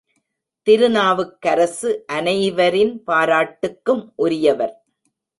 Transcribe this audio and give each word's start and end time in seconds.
திருநாவுக்கரசு 0.67 1.89
அனைவரின் 2.07 2.93
பாராட்டுக்கும் 3.07 4.01
உரியவர். 4.15 4.73